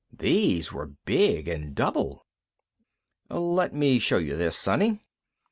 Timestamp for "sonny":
4.57-5.03